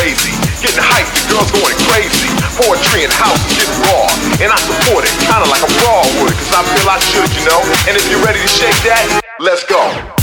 lazy. 0.00 0.32
Getting 0.62 0.84
hyped, 0.84 1.12
the 1.12 1.34
girls 1.34 1.50
going 1.52 1.76
crazy. 1.90 2.30
Poetry 2.56 3.04
and 3.04 3.12
house 3.12 3.40
is 3.50 3.58
getting 3.58 3.78
raw. 3.88 4.06
And 4.40 4.48
I 4.48 4.58
support 4.62 5.04
it, 5.04 5.12
kinda 5.26 5.46
like 5.50 5.62
a 5.64 5.72
raw 5.84 6.02
would, 6.22 6.32
cause 6.32 6.52
I 6.54 6.62
feel 6.62 6.86
I 6.88 6.98
should, 7.02 7.30
you 7.36 7.44
know. 7.48 7.60
And 7.88 7.96
if 7.98 8.04
you're 8.08 8.22
ready 8.24 8.40
to 8.40 8.50
shake 8.50 8.78
that, 8.88 9.04
let's 9.40 9.64
go. 9.64 10.21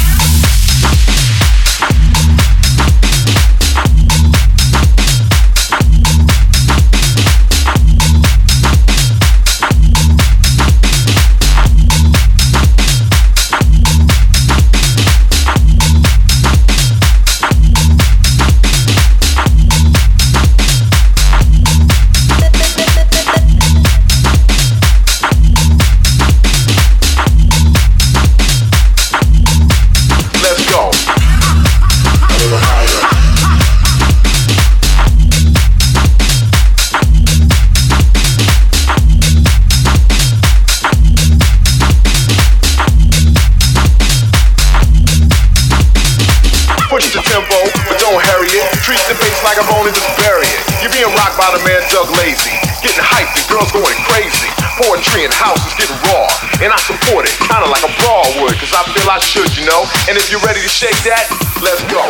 Like 49.50 49.66
a 49.66 49.66
bone 49.66 49.90
and 49.90 49.98
just 49.98 50.14
bury 50.22 50.46
it. 50.46 50.62
You're 50.78 50.94
being 50.94 51.10
rocked 51.18 51.34
by 51.34 51.50
the 51.50 51.58
man 51.66 51.82
Doug 51.90 52.06
Lazy. 52.22 52.54
Getting 52.86 53.02
hyped 53.02 53.34
and 53.34 53.46
girls 53.50 53.74
going 53.74 53.98
crazy. 54.06 54.46
Poetry 54.78 55.26
and 55.26 55.34
houses 55.34 55.74
getting 55.74 55.98
raw. 56.06 56.30
And 56.62 56.70
I 56.70 56.78
support 56.78 57.26
it, 57.26 57.34
kinda 57.50 57.66
like 57.66 57.82
a 57.82 57.90
brawl 57.98 58.30
would, 58.46 58.54
cause 58.62 58.70
I 58.78 58.86
feel 58.94 59.10
I 59.10 59.18
should, 59.18 59.50
you 59.58 59.66
know. 59.66 59.90
And 60.06 60.22
if 60.22 60.30
you're 60.30 60.44
ready 60.46 60.62
to 60.62 60.70
shake 60.70 61.02
that, 61.10 61.26
let's 61.66 61.82
go. 61.90 62.06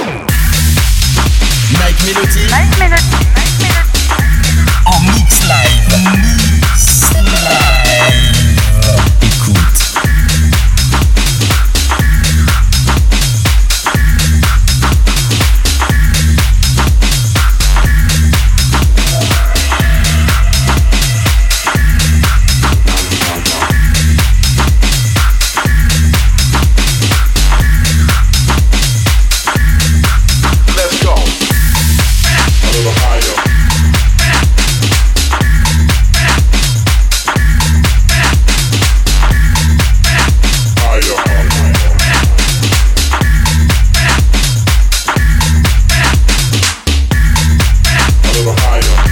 Mike 1.79 1.95
Melody 2.03 2.43
Mike 2.51 2.75
Melody. 2.75 3.07
Mike 3.07 3.15
Melody. 3.15 3.28
Higher. 48.57 49.08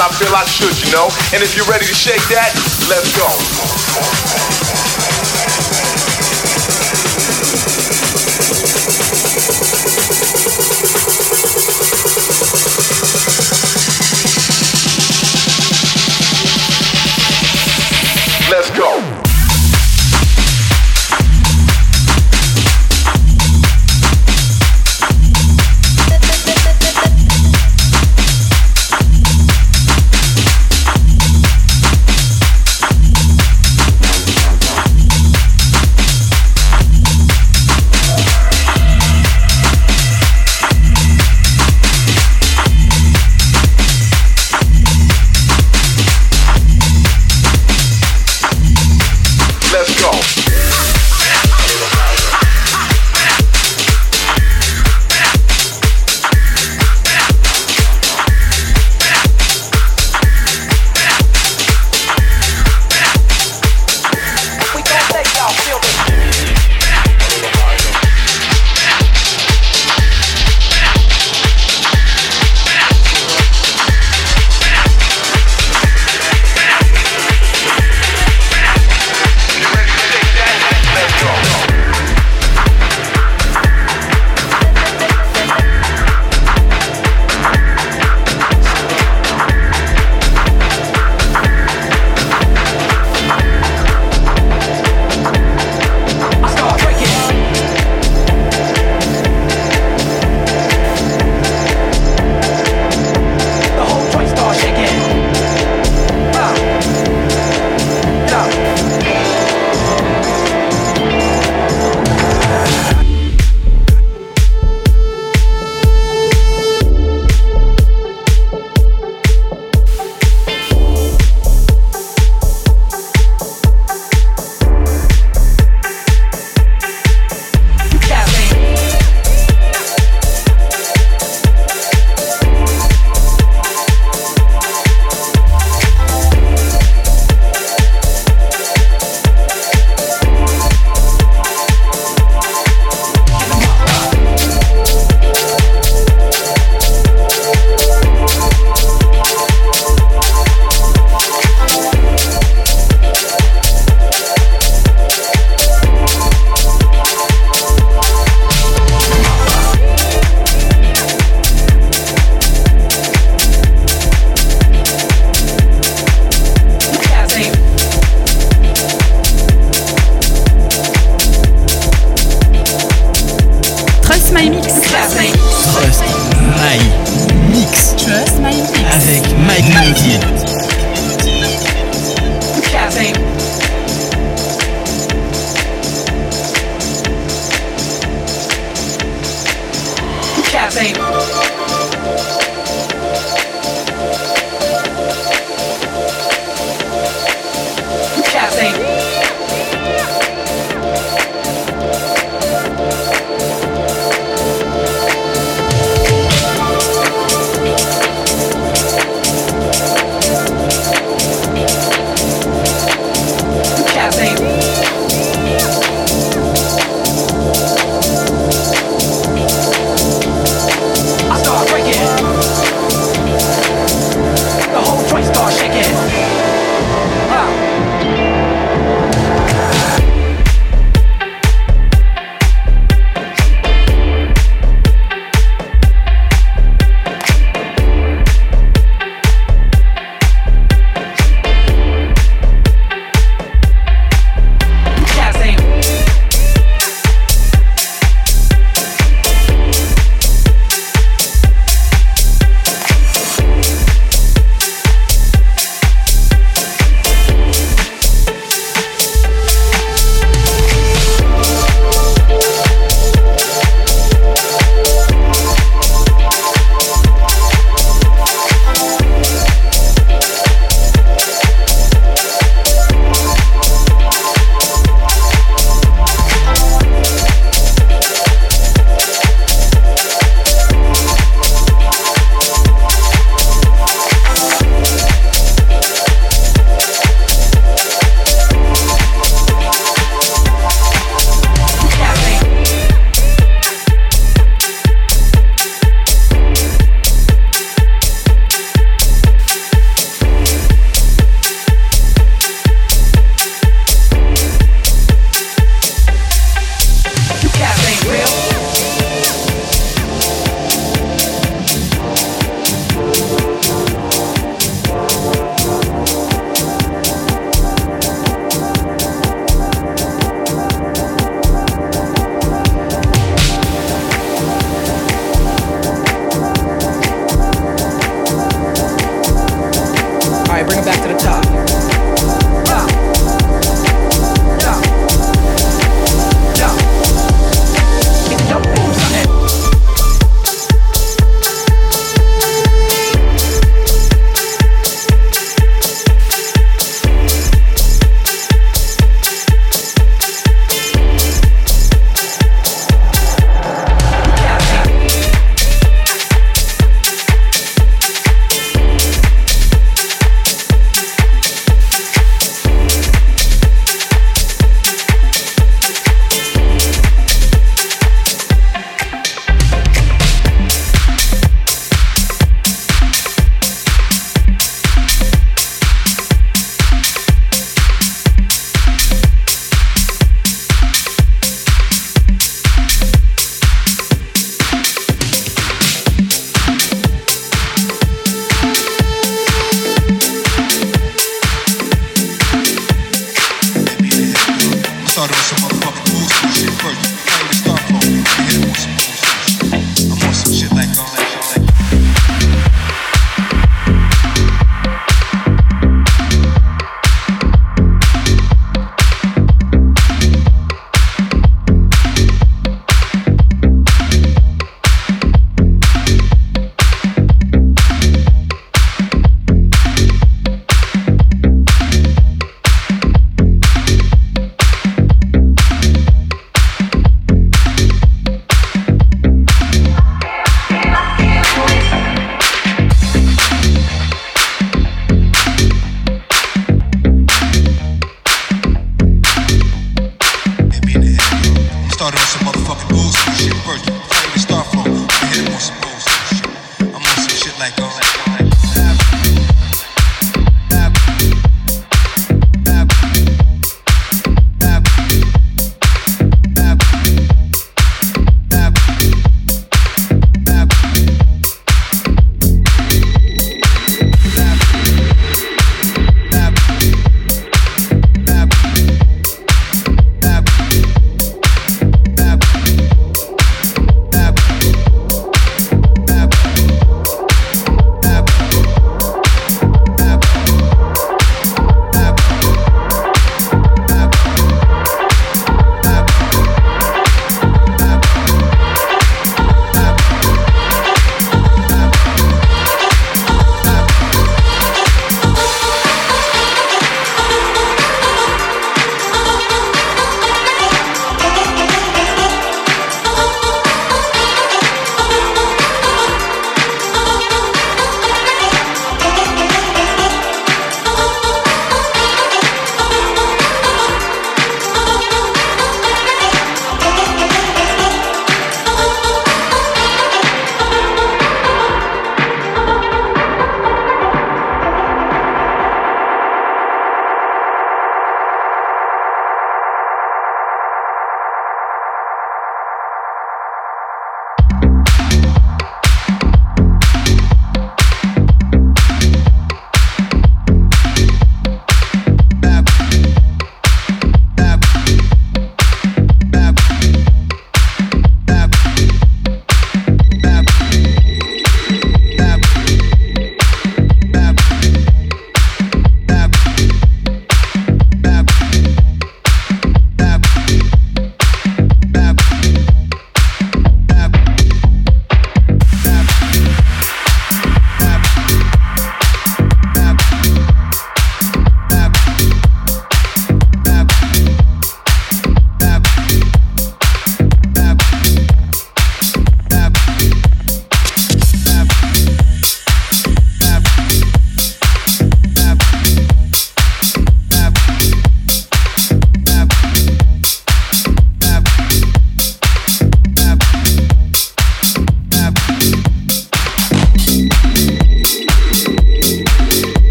I 0.00 0.08
feel 0.14 0.34
I 0.34 0.44
should, 0.44 0.74
you 0.84 0.92
know. 0.92 1.10
And 1.34 1.42
if 1.42 1.56
you're 1.56 1.66
ready 1.66 1.86
to 1.86 1.94
shake 1.94 2.22
that, 2.30 2.54
let's 2.88 3.10
go. 3.18 4.37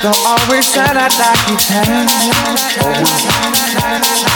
Don't 0.00 0.16
always 0.24 0.72
shine 0.72 0.96
out 0.96 1.12
like 1.18 1.48
you 1.50 1.56
can. 1.56 2.08
Always. 2.82 4.27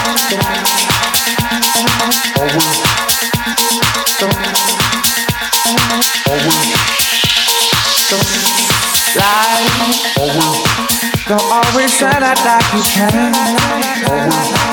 Like 12.41 12.73
you 12.73 12.81
can. 12.81 14.72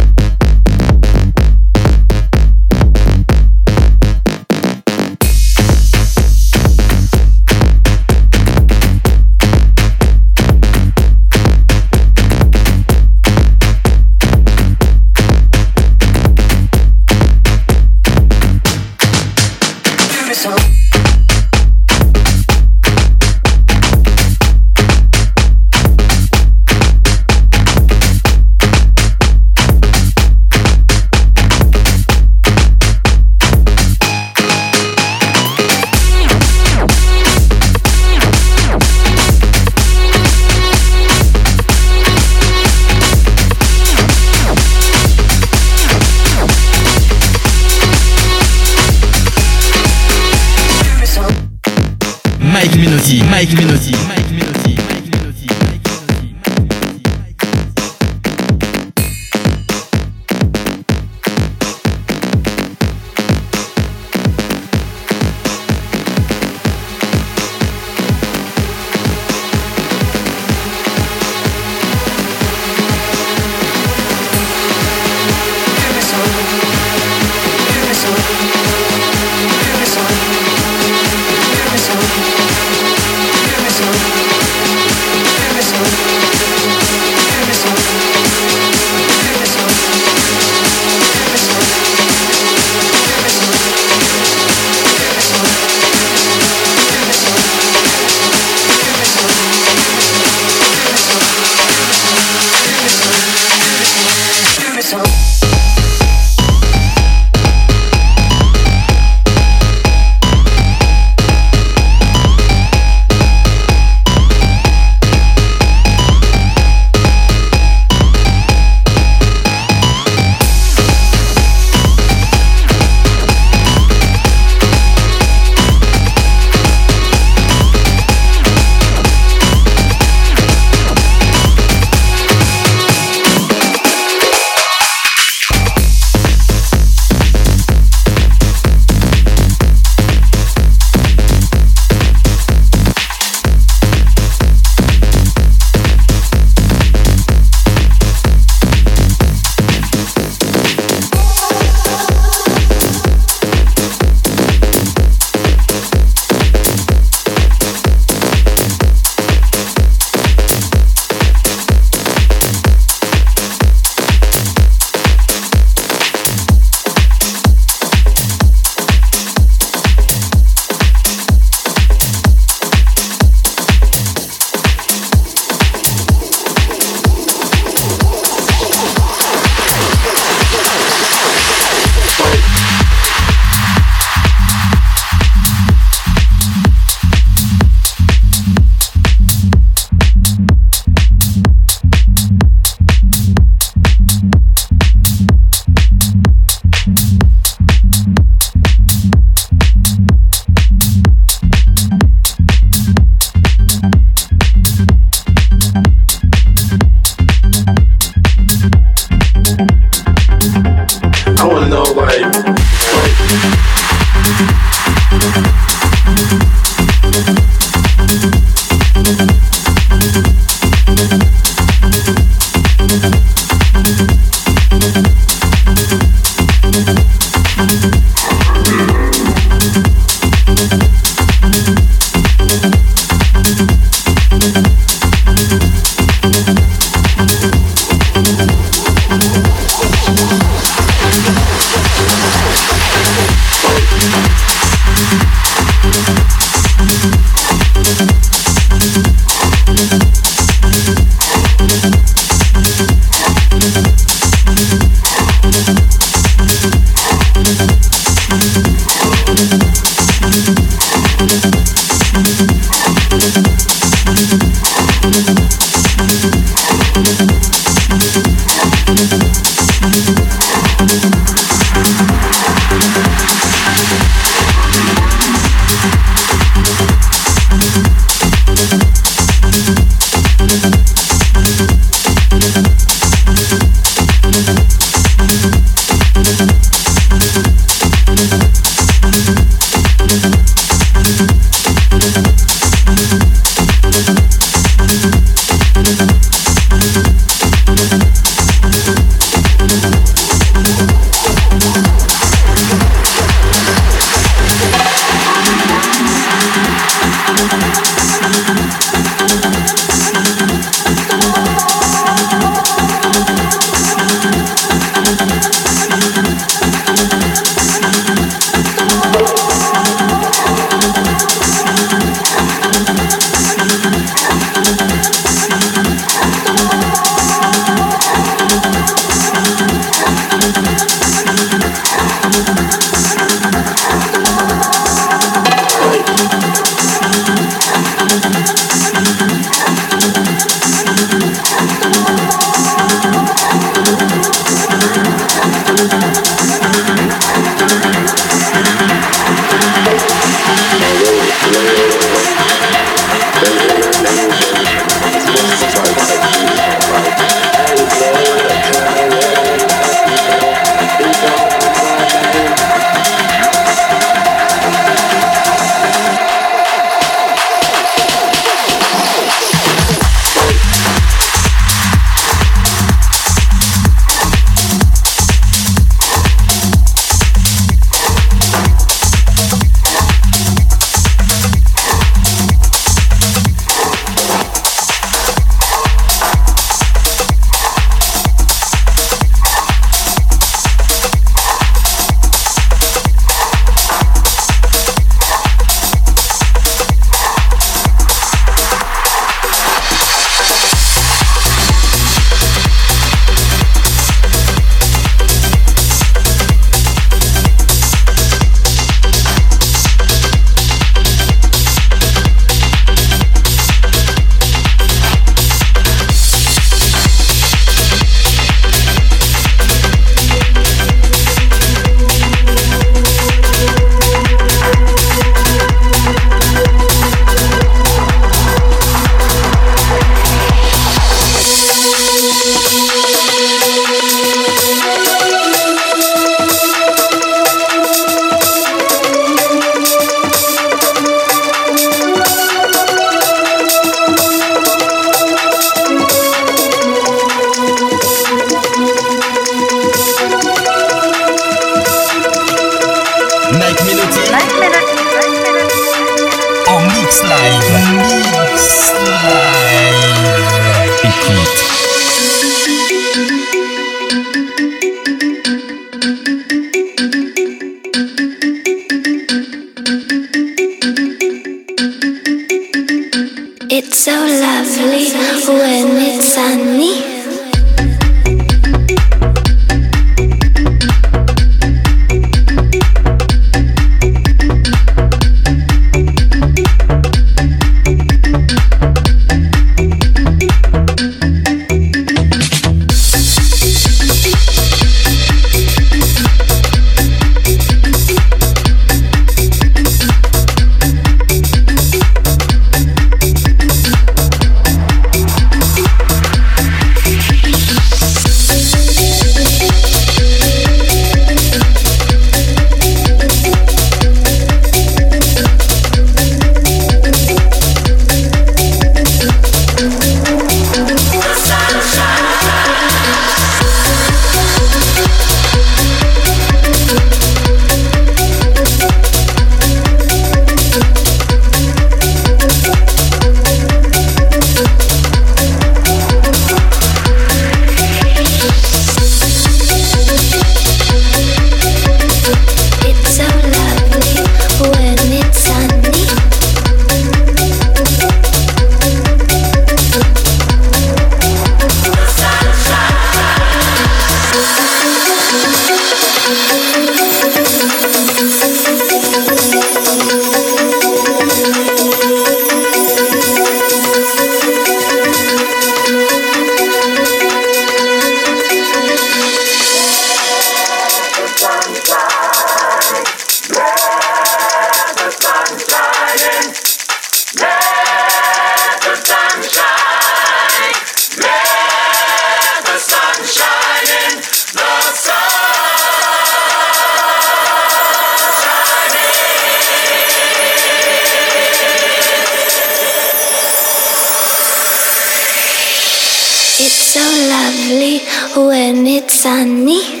when 598.71 598.87
it's 598.87 599.19
sunny. 599.19 600.00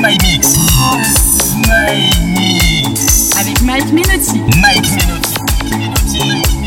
My 0.00 0.16
Mix. 0.22 0.56
My 1.68 2.10
Mix. 2.24 3.30
Avec 3.38 3.60
Mike 3.60 3.92
Menotti. 3.92 4.40
Mike 4.58 4.88
Mike 5.68 6.59